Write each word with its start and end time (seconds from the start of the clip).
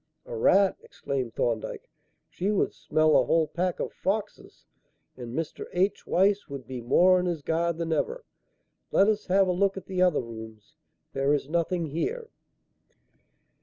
"A 0.25 0.35
rat!" 0.35 0.77
exclaimed 0.81 1.35
Thorndyke. 1.35 1.87
"She 2.27 2.49
would 2.49 2.73
smell 2.73 3.15
a 3.15 3.23
whole 3.25 3.45
pack 3.45 3.79
of 3.79 3.93
foxes, 3.93 4.65
and 5.15 5.35
Mr. 5.37 5.67
H. 5.73 6.07
Weiss 6.07 6.49
would 6.49 6.65
be 6.65 6.81
more 6.81 7.19
on 7.19 7.27
his 7.27 7.43
guard 7.43 7.77
than 7.77 7.93
ever. 7.93 8.25
Let 8.91 9.07
us 9.07 9.27
have 9.27 9.47
a 9.47 9.51
look 9.51 9.77
at 9.77 9.85
the 9.85 10.01
other 10.01 10.21
rooms; 10.23 10.73
there 11.13 11.35
is 11.35 11.47
nothing 11.47 11.85
here." 11.85 12.31